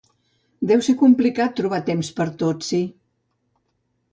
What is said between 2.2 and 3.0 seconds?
per a tot, sí.